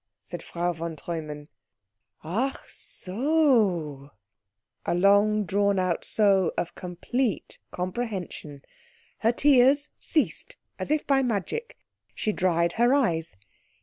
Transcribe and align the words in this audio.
_"said 0.23 0.41
Frau 0.41 0.73
von 0.73 0.95
Treumann, 0.95 1.47
"ach 2.23 2.57
so 2.69 3.13
o 3.13 3.19
o 3.19 3.21
o!" 4.07 4.11
a 4.83 4.95
long 4.95 5.45
drawn 5.45 5.77
out 5.77 6.03
so 6.03 6.51
of 6.57 6.73
complete 6.73 7.59
comprehension. 7.69 8.63
Her 9.19 9.31
tears 9.31 9.89
ceased 9.99 10.57
as 10.79 10.89
if 10.89 11.05
by 11.05 11.21
magic. 11.21 11.77
She 12.15 12.31
dried 12.31 12.71
her 12.81 12.95
eyes. 12.95 13.37